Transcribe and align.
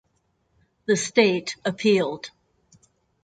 The 0.87 0.95
state 0.95 1.57
appealed. 1.63 2.31